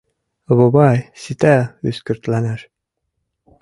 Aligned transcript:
—Вовай, 0.57 0.97
сита 1.21 1.55
ӱскыртланаш! 1.87 2.61